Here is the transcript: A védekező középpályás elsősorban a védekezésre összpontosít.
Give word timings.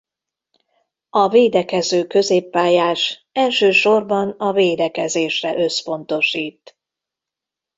A 1.09 1.29
védekező 1.29 2.07
középpályás 2.07 3.25
elsősorban 3.33 4.29
a 4.29 4.51
védekezésre 4.51 5.55
összpontosít. 5.57 6.77